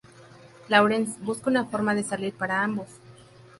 [0.67, 2.87] Lawrence busca una forma de salir para ambos.